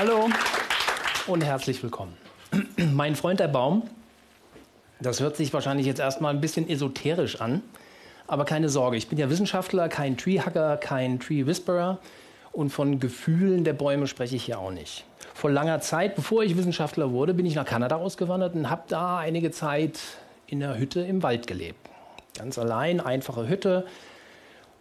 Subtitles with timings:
[0.00, 0.30] Hallo
[1.26, 2.16] und herzlich willkommen.
[2.94, 3.82] Mein Freund der Baum,
[4.98, 7.60] das hört sich wahrscheinlich jetzt erstmal ein bisschen esoterisch an,
[8.26, 11.98] aber keine Sorge, ich bin ja Wissenschaftler, kein Treehacker, kein Tree Whisperer
[12.50, 15.04] und von Gefühlen der Bäume spreche ich hier auch nicht.
[15.34, 19.18] Vor langer Zeit, bevor ich Wissenschaftler wurde, bin ich nach Kanada ausgewandert und habe da
[19.18, 20.00] einige Zeit
[20.46, 21.90] in einer Hütte im Wald gelebt.
[22.38, 23.84] Ganz allein, einfache Hütte,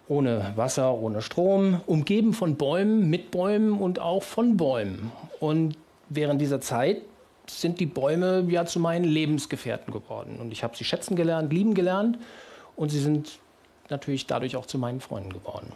[0.09, 5.11] ohne Wasser, ohne Strom, umgeben von Bäumen, mit Bäumen und auch von Bäumen.
[5.39, 5.77] Und
[6.09, 7.01] während dieser Zeit
[7.47, 10.37] sind die Bäume ja zu meinen Lebensgefährten geworden.
[10.41, 12.17] Und ich habe sie schätzen gelernt, lieben gelernt
[12.75, 13.39] und sie sind
[13.89, 15.71] natürlich dadurch auch zu meinen Freunden geworden.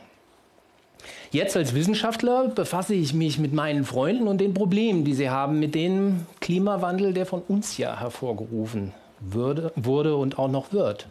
[1.31, 5.59] Jetzt als Wissenschaftler befasse ich mich mit meinen Freunden und den Problemen, die sie haben
[5.59, 11.07] mit dem Klimawandel, der von uns ja hervorgerufen würde, wurde und auch noch wird.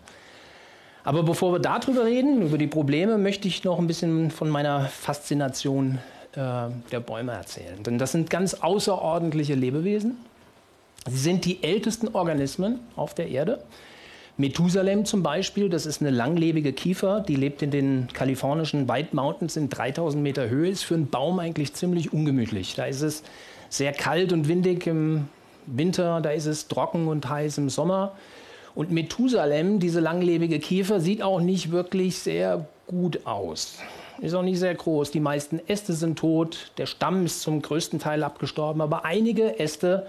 [1.04, 4.86] Aber bevor wir darüber reden, über die Probleme, möchte ich noch ein bisschen von meiner
[4.86, 5.98] Faszination
[6.32, 7.82] äh, der Bäume erzählen.
[7.82, 10.16] Denn das sind ganz außerordentliche Lebewesen.
[11.08, 13.62] Sie sind die ältesten Organismen auf der Erde.
[14.36, 19.56] Methusalem zum Beispiel, das ist eine langlebige Kiefer, die lebt in den kalifornischen White Mountains
[19.56, 22.74] in 3000 Meter Höhe, ist für einen Baum eigentlich ziemlich ungemütlich.
[22.74, 23.24] Da ist es
[23.68, 25.28] sehr kalt und windig im
[25.66, 28.12] Winter, da ist es trocken und heiß im Sommer.
[28.74, 33.78] Und Methusalem, diese langlebige Kiefer, sieht auch nicht wirklich sehr gut aus.
[34.20, 35.10] Ist auch nicht sehr groß.
[35.10, 40.06] Die meisten Äste sind tot, der Stamm ist zum größten Teil abgestorben, aber einige Äste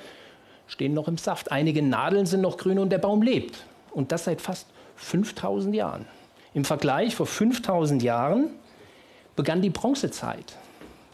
[0.67, 1.52] stehen noch im Saft.
[1.52, 3.66] Einige Nadeln sind noch grün und der Baum lebt.
[3.91, 6.06] Und das seit fast 5000 Jahren.
[6.53, 8.50] Im Vergleich vor 5000 Jahren
[9.36, 10.56] begann die Bronzezeit.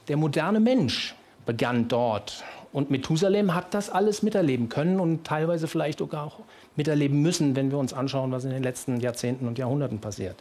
[0.07, 2.43] Der moderne Mensch begann dort.
[2.71, 6.39] Und Methusalem hat das alles miterleben können und teilweise vielleicht sogar auch
[6.75, 10.35] miterleben müssen, wenn wir uns anschauen, was in den letzten Jahrzehnten und Jahrhunderten passiert.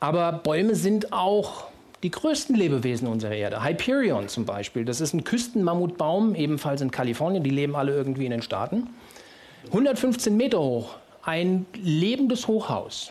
[0.00, 1.64] Aber Bäume sind auch
[2.02, 3.62] die größten Lebewesen unserer Erde.
[3.62, 8.30] Hyperion zum Beispiel, das ist ein Küstenmammutbaum, ebenfalls in Kalifornien, die leben alle irgendwie in
[8.30, 8.88] den Staaten.
[9.66, 13.10] 115 Meter hoch, ein lebendes Hochhaus.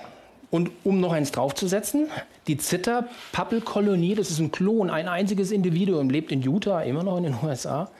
[0.51, 2.07] Und um noch eins draufzusetzen,
[2.47, 7.23] die Zitter-Pappelkolonie, das ist ein Klon, ein einziges Individuum, lebt in Utah, immer noch in
[7.23, 7.91] den USA,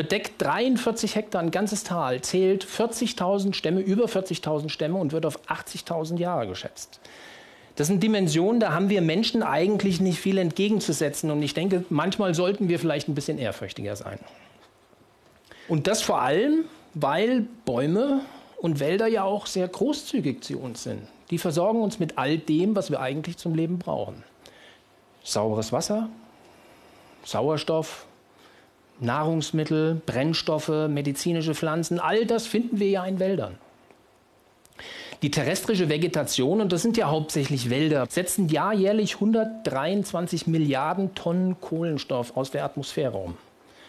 [0.00, 5.38] bedeckt 43 Hektar, ein ganzes Tal, zählt 40.000 Stämme, über 40.000 Stämme und wird auf
[5.46, 7.00] 80.000 Jahre geschätzt.
[7.76, 11.30] Das sind Dimensionen, da haben wir Menschen eigentlich nicht viel entgegenzusetzen.
[11.30, 14.18] Und ich denke, manchmal sollten wir vielleicht ein bisschen ehrfürchtiger sein.
[15.68, 18.22] Und das vor allem, weil Bäume
[18.56, 21.02] und Wälder ja auch sehr großzügig zu uns sind.
[21.28, 24.24] Die versorgen uns mit all dem, was wir eigentlich zum Leben brauchen.
[25.22, 26.08] Sauberes Wasser,
[27.22, 28.06] Sauerstoff,
[29.00, 33.58] Nahrungsmittel, Brennstoffe, medizinische Pflanzen, all das finden wir ja in Wäldern.
[35.22, 42.36] Die terrestrische Vegetation, und das sind ja hauptsächlich Wälder, setzen jährlich 123 Milliarden Tonnen Kohlenstoff
[42.36, 43.36] aus der Atmosphäre um.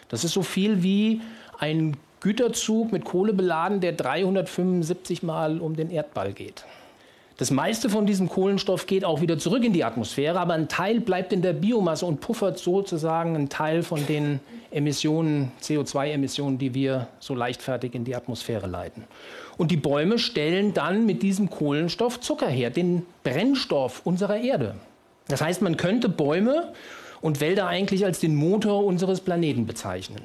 [0.09, 1.22] Das ist so viel wie
[1.57, 6.66] ein Güterzug mit Kohle beladen, der 375 Mal um den Erdball geht.
[7.37, 10.99] Das meiste von diesem Kohlenstoff geht auch wieder zurück in die Atmosphäre, aber ein Teil
[10.99, 17.07] bleibt in der Biomasse und puffert sozusagen einen Teil von den Emissionen, CO2-Emissionen, die wir
[17.19, 19.05] so leichtfertig in die Atmosphäre leiten.
[19.57, 24.75] Und die Bäume stellen dann mit diesem Kohlenstoff Zucker her, den Brennstoff unserer Erde.
[25.27, 26.73] Das heißt, man könnte Bäume
[27.21, 30.21] und Wälder eigentlich als den Motor unseres Planeten bezeichnen.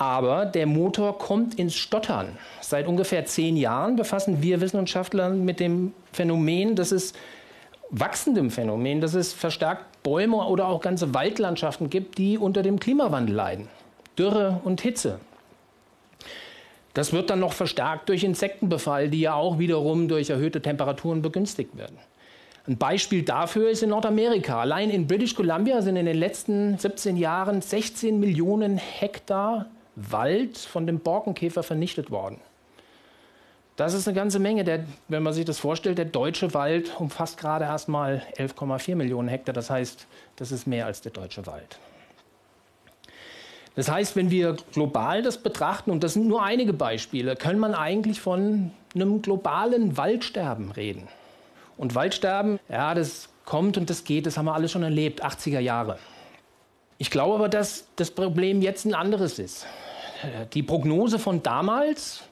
[0.00, 2.38] Aber der Motor kommt ins Stottern.
[2.62, 7.12] Seit ungefähr zehn Jahren befassen wir Wissenschaftler mit dem Phänomen, dass es
[7.90, 13.36] wachsendem Phänomen, dass es verstärkt Bäume oder auch ganze Waldlandschaften gibt, die unter dem Klimawandel
[13.36, 13.68] leiden.
[14.18, 15.20] Dürre und Hitze.
[16.94, 21.76] Das wird dann noch verstärkt durch Insektenbefall, die ja auch wiederum durch erhöhte Temperaturen begünstigt
[21.76, 21.98] werden.
[22.66, 24.62] Ein Beispiel dafür ist in Nordamerika.
[24.62, 29.66] Allein in British Columbia sind in den letzten 17 Jahren 16 Millionen Hektar
[30.10, 32.40] Wald von dem Borkenkäfer vernichtet worden.
[33.76, 34.64] Das ist eine ganze Menge.
[34.64, 39.28] Der, wenn man sich das vorstellt, der deutsche Wald umfasst gerade erst mal 11,4 Millionen
[39.28, 39.54] Hektar.
[39.54, 40.06] Das heißt,
[40.36, 41.78] das ist mehr als der deutsche Wald.
[43.76, 47.74] Das heißt, wenn wir global das betrachten, und das sind nur einige Beispiele, kann man
[47.74, 51.08] eigentlich von einem globalen Waldsterben reden.
[51.76, 55.60] Und Waldsterben, ja, das kommt und das geht, das haben wir alle schon erlebt, 80er
[55.60, 55.98] Jahre.
[56.98, 59.66] Ich glaube aber, dass das Problem jetzt ein anderes ist.
[60.54, 62.22] Die Prognose von damals,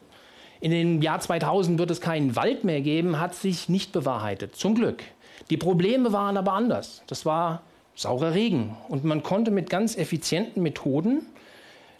[0.60, 4.56] in dem Jahr 2000 wird es keinen Wald mehr geben, hat sich nicht bewahrheitet.
[4.56, 5.02] Zum Glück.
[5.50, 7.02] Die Probleme waren aber anders.
[7.06, 7.62] Das war
[7.94, 8.76] saurer Regen.
[8.88, 11.26] Und man konnte mit ganz effizienten Methoden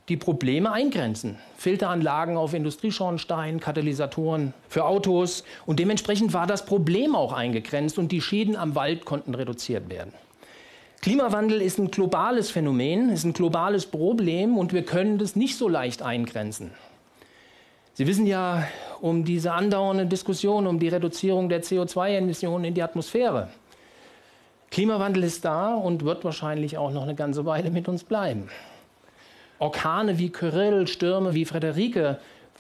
[0.09, 1.39] die Probleme eingrenzen.
[1.57, 5.45] Filteranlagen auf Industrieschornsteinen, Katalysatoren für Autos.
[5.67, 10.13] Und dementsprechend war das Problem auch eingegrenzt und die Schäden am Wald konnten reduziert werden.
[11.01, 15.69] Klimawandel ist ein globales Phänomen, ist ein globales Problem und wir können das nicht so
[15.69, 16.73] leicht eingrenzen.
[17.95, 18.67] Sie wissen ja
[19.01, 23.49] um diese andauernde Diskussion um die Reduzierung der CO2-Emissionen in die Atmosphäre.
[24.71, 28.49] Klimawandel ist da und wird wahrscheinlich auch noch eine ganze Weile mit uns bleiben.
[29.61, 32.19] Orkane wie Kyrill, Stürme wie Frederike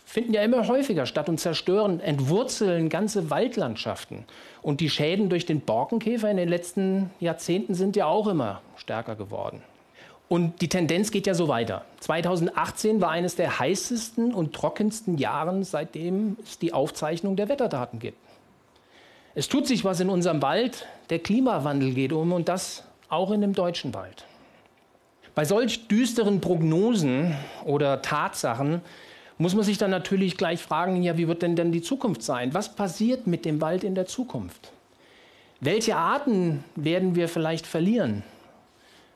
[0.08, 4.25] finden ja immer häufiger statt und zerstören, entwurzeln ganze Waldlandschaften.
[4.62, 9.16] Und die Schäden durch den Borkenkäfer in den letzten Jahrzehnten sind ja auch immer stärker
[9.16, 9.60] geworden.
[10.26, 11.84] Und die Tendenz geht ja so weiter.
[12.00, 18.16] 2018 war eines der heißesten und trockensten Jahre, seitdem es die Aufzeichnung der Wetterdaten gibt.
[19.34, 23.43] Es tut sich was in unserem Wald, der Klimawandel geht um und das auch in
[23.43, 24.25] dem deutschen Wald.
[25.34, 28.81] Bei solch düsteren Prognosen oder Tatsachen
[29.38, 32.55] muss man sich dann natürlich gleich fragen, ja, wie wird denn denn die Zukunft sein?
[32.55, 34.73] Was passiert mit dem Wald in der Zukunft?
[35.61, 38.25] Welche Arten werden wir vielleicht verlieren?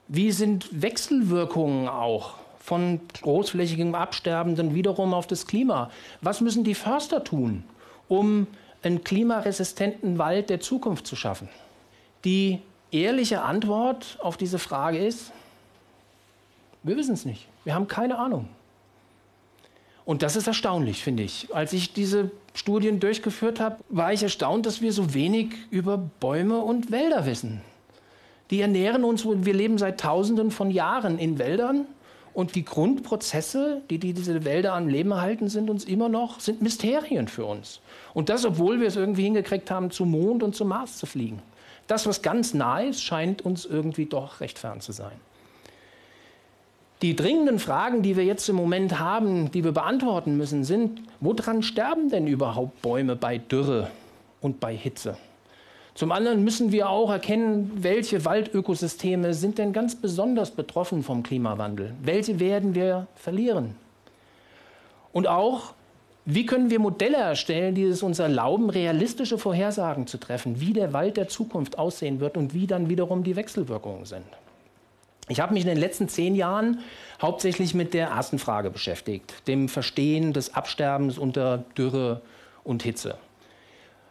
[0.08, 5.90] Wie sind Wechselwirkungen auch von großflächigem Absterben dann wiederum auf das Klima?
[6.20, 7.64] Was müssen die Förster tun,
[8.08, 8.46] um
[8.82, 11.48] einen klimaresistenten Wald der Zukunft zu schaffen?
[12.24, 12.60] Die
[12.92, 15.32] ehrliche Antwort auf diese Frage ist,
[16.84, 17.46] wir wissen es nicht.
[17.64, 18.48] Wir haben keine Ahnung.
[20.04, 21.48] Und das ist erstaunlich, finde ich.
[21.54, 26.58] Als ich diese Studien durchgeführt habe, war ich erstaunt, dass wir so wenig über Bäume
[26.58, 27.62] und Wälder wissen.
[28.50, 31.86] Die ernähren uns, wir leben seit Tausenden von Jahren in Wäldern
[32.34, 36.62] und die Grundprozesse, die, die diese Wälder am Leben halten, sind uns immer noch, sind
[36.62, 37.80] Mysterien für uns.
[38.12, 41.40] Und das, obwohl wir es irgendwie hingekriegt haben, zum Mond und zum Mars zu fliegen.
[41.86, 45.12] Das, was ganz nah ist, scheint uns irgendwie doch recht fern zu sein.
[47.02, 51.64] Die dringenden Fragen, die wir jetzt im Moment haben, die wir beantworten müssen, sind, woran
[51.64, 53.90] sterben denn überhaupt Bäume bei Dürre
[54.40, 55.16] und bei Hitze?
[55.94, 61.92] Zum anderen müssen wir auch erkennen, welche Waldökosysteme sind denn ganz besonders betroffen vom Klimawandel?
[62.00, 63.74] Welche werden wir verlieren?
[65.12, 65.74] Und auch,
[66.24, 70.92] wie können wir Modelle erstellen, die es uns erlauben, realistische Vorhersagen zu treffen, wie der
[70.92, 74.24] Wald der Zukunft aussehen wird und wie dann wiederum die Wechselwirkungen sind?
[75.32, 76.80] Ich habe mich in den letzten zehn Jahren
[77.22, 82.20] hauptsächlich mit der ersten Frage beschäftigt, dem Verstehen des Absterbens unter Dürre
[82.64, 83.16] und Hitze.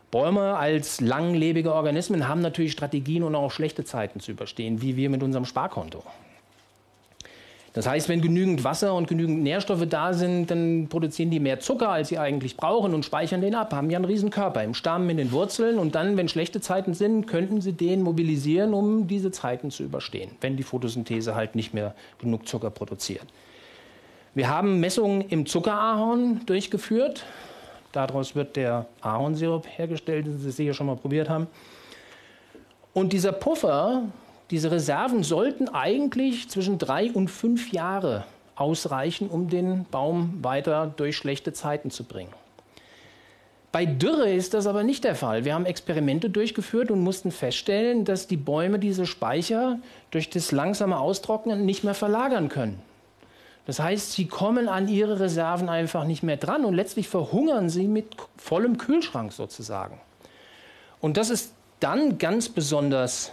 [0.09, 5.12] Bäume als langlebige Organismen haben natürlich Strategien, um auch schlechte Zeiten zu überstehen, wie wir
[5.12, 6.03] mit unserem Sparkonto.
[7.73, 11.89] Das heißt, wenn genügend Wasser und genügend Nährstoffe da sind, dann produzieren die mehr Zucker,
[11.89, 15.09] als sie eigentlich brauchen und speichern den ab, haben ja einen riesen Körper im Stamm,
[15.09, 19.31] in den Wurzeln und dann, wenn schlechte Zeiten sind, könnten sie den mobilisieren, um diese
[19.31, 23.25] Zeiten zu überstehen, wenn die Photosynthese halt nicht mehr genug Zucker produziert.
[24.33, 27.25] Wir haben Messungen im Zuckerahorn durchgeführt.
[27.94, 31.47] Daraus wird der Ahornsirup hergestellt, den Sie sicher schon mal probiert haben.
[32.94, 34.03] Und dieser Puffer
[34.51, 38.25] diese Reserven sollten eigentlich zwischen drei und fünf Jahre
[38.56, 42.33] ausreichen, um den Baum weiter durch schlechte Zeiten zu bringen.
[43.71, 45.45] Bei Dürre ist das aber nicht der Fall.
[45.45, 49.80] Wir haben Experimente durchgeführt und mussten feststellen, dass die Bäume diese Speicher
[50.12, 52.81] durch das langsame Austrocknen nicht mehr verlagern können.
[53.65, 57.88] Das heißt, sie kommen an ihre Reserven einfach nicht mehr dran und letztlich verhungern sie
[57.88, 60.01] mit vollem Kühlschrank sozusagen.
[61.00, 63.31] Und das ist dann ganz besonders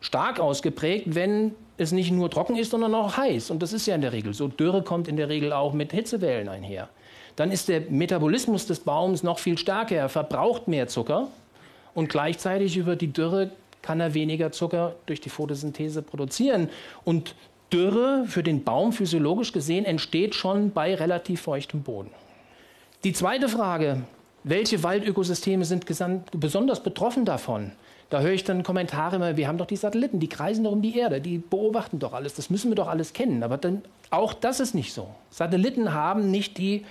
[0.00, 3.50] stark ausgeprägt, wenn es nicht nur trocken ist, sondern auch heiß.
[3.50, 4.48] Und das ist ja in der Regel so.
[4.48, 6.88] Dürre kommt in der Regel auch mit Hitzewellen einher.
[7.36, 9.94] Dann ist der Metabolismus des Baums noch viel stärker.
[9.94, 11.28] Er verbraucht mehr Zucker
[11.94, 16.68] und gleichzeitig über die Dürre kann er weniger Zucker durch die Photosynthese produzieren.
[17.04, 17.36] Und
[17.72, 22.10] Dürre für den Baum physiologisch gesehen entsteht schon bei relativ feuchtem Boden.
[23.04, 24.02] Die zweite Frage,
[24.42, 25.84] welche Waldökosysteme sind
[26.32, 27.72] besonders betroffen davon?
[28.10, 30.80] Da höre ich dann Kommentare immer, wir haben doch die Satelliten, die kreisen doch um
[30.80, 33.42] die Erde, die beobachten doch alles, das müssen wir doch alles kennen.
[33.42, 35.08] Aber dann, auch das ist nicht so.
[35.30, 36.84] Satelliten haben nicht die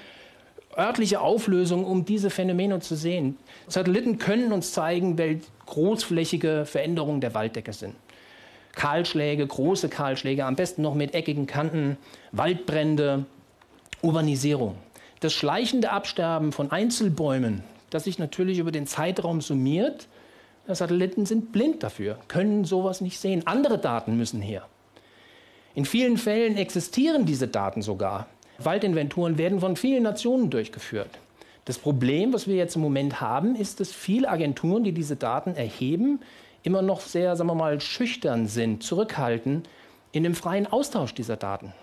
[0.78, 3.38] örtliche Auflösung, um diese Phänomene zu sehen.
[3.68, 7.96] Satelliten können uns zeigen, welche großflächige Veränderungen der Walddecke sind.
[8.76, 11.98] Kahlschläge, große Kahlschläge, am besten noch mit eckigen Kanten,
[12.32, 13.26] Waldbrände,
[14.04, 14.76] Urbanisierung.
[15.20, 20.08] Das schleichende Absterben von Einzelbäumen, das sich natürlich über den Zeitraum summiert,
[20.76, 23.46] Satelliten sind blind dafür, können sowas nicht sehen.
[23.46, 24.66] Andere Daten müssen her.
[25.76, 28.28] In vielen Fällen existieren diese Daten sogar.
[28.58, 31.20] Waldinventuren werden von vielen Nationen durchgeführt.
[31.66, 35.56] Das Problem, was wir jetzt im Moment haben, ist, dass viele Agenturen, die diese Daten
[35.56, 36.20] erheben,
[36.64, 39.64] immer noch sehr, sagen wir mal, schüchtern sind, zurückhalten
[40.12, 41.74] in dem freien Austausch dieser Daten.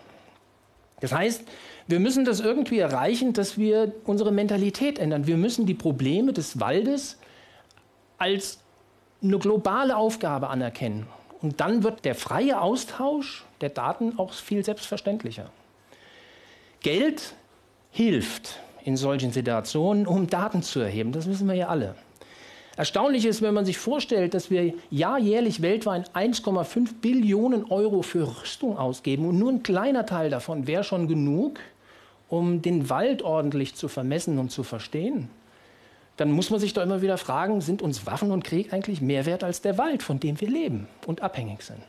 [1.01, 1.45] Das heißt,
[1.87, 5.27] wir müssen das irgendwie erreichen, dass wir unsere Mentalität ändern.
[5.27, 7.19] Wir müssen die Probleme des Waldes
[8.17, 8.64] als
[9.25, 11.07] eine globale Aufgabe anerkennen
[11.43, 15.51] Und dann wird der freie Austausch der Daten auch viel selbstverständlicher.
[16.81, 17.35] Geld
[17.91, 21.13] hilft in solchen Situationen, um Daten zu erheben.
[21.13, 21.95] Das wissen wir ja alle.
[22.77, 28.77] Erstaunlich ist, wenn man sich vorstellt, dass wir jährlich weltweit 1,5 Billionen Euro für Rüstung
[28.77, 31.61] ausgeben und nur ein kleiner Teil davon wäre schon genug,
[32.29, 35.31] um den Wald ordentlich zu vermessen und zu verstehen.
[36.17, 39.27] Dann muss man sich doch immer wieder fragen, sind uns Waffen und Krieg eigentlich mehr
[39.27, 41.81] wert als der Wald, von dem wir leben und abhängig sind?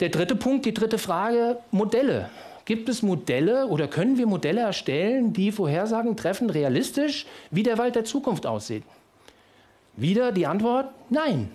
[0.00, 2.30] Der dritte Punkt, die dritte Frage, Modelle.
[2.64, 7.94] Gibt es Modelle oder können wir Modelle erstellen, die Vorhersagen treffen, realistisch, wie der Wald
[7.94, 8.82] der Zukunft aussieht?
[9.94, 11.50] Wieder die Antwort, nein.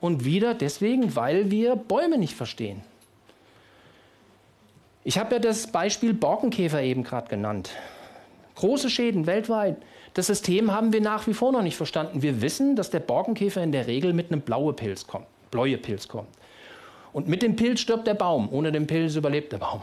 [0.00, 2.82] Und wieder deswegen, weil wir Bäume nicht verstehen.
[5.04, 7.70] Ich habe ja das Beispiel Borkenkäfer eben gerade genannt.
[8.54, 9.76] Große Schäden weltweit.
[10.14, 12.22] Das System haben wir nach wie vor noch nicht verstanden.
[12.22, 16.06] Wir wissen, dass der Borkenkäfer in der Regel mit einem blauen Pilz kommt, bläue Pilz
[16.06, 16.28] kommt.
[17.12, 19.82] Und mit dem Pilz stirbt der Baum, ohne den Pilz überlebt der Baum.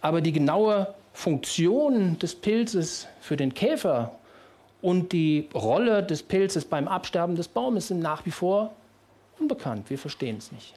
[0.00, 4.12] Aber die genaue Funktion des Pilzes für den Käfer
[4.82, 8.70] und die Rolle des Pilzes beim Absterben des Baumes sind nach wie vor
[9.38, 9.90] unbekannt.
[9.90, 10.74] Wir verstehen es nicht.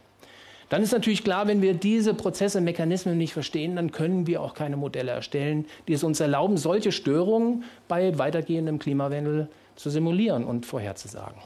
[0.73, 4.55] Dann ist natürlich klar, wenn wir diese Prozesse, Mechanismen nicht verstehen, dann können wir auch
[4.55, 10.65] keine Modelle erstellen, die es uns erlauben, solche Störungen bei weitergehendem Klimawandel zu simulieren und
[10.65, 11.39] vorherzusagen.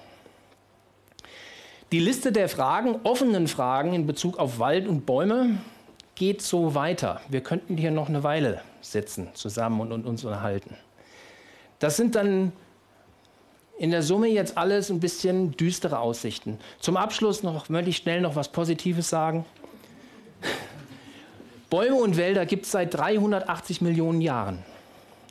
[1.92, 5.58] Die Liste der Fragen, offenen Fragen in Bezug auf Wald und Bäume,
[6.16, 7.20] geht so weiter.
[7.28, 10.78] Wir könnten hier noch eine Weile sitzen zusammen und, und uns unterhalten.
[11.80, 12.54] Das sind dann
[13.78, 16.58] in der Summe jetzt alles ein bisschen düstere Aussichten.
[16.80, 19.46] Zum Abschluss noch, möchte ich schnell noch was Positives sagen.
[21.70, 24.64] Bäume und Wälder gibt es seit 380 Millionen Jahren.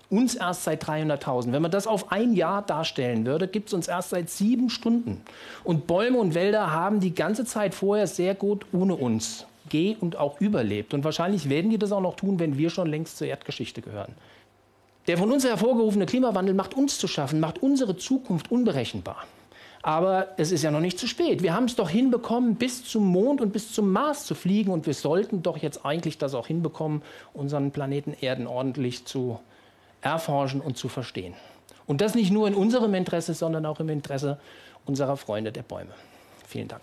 [0.09, 1.51] Uns erst seit 300.000.
[1.51, 5.23] Wenn man das auf ein Jahr darstellen würde, gibt es uns erst seit sieben Stunden.
[5.65, 10.17] Und Bäume und Wälder haben die ganze Zeit vorher sehr gut ohne uns geh und
[10.17, 10.95] auch überlebt.
[10.95, 14.15] Und wahrscheinlich werden die das auch noch tun, wenn wir schon längst zur Erdgeschichte gehören.
[15.07, 19.25] Der von uns hervorgerufene Klimawandel macht uns zu schaffen, macht unsere Zukunft unberechenbar.
[19.83, 21.45] Aber es ist ja noch nicht zu spät.
[21.45, 24.73] Wir haben es doch hinbekommen, bis zum Mond und bis zum Mars zu fliegen.
[24.73, 27.03] Und wir sollten doch jetzt eigentlich das auch hinbekommen,
[27.35, 29.39] unseren Planeten Erden ordentlich zu
[30.01, 31.35] erforschen und zu verstehen.
[31.87, 34.41] Und das nicht nur in unserem Interesse, sondern auch im Interesse
[34.87, 35.93] unserer Freunde der Bäume.
[36.49, 36.83] Vielen Dank.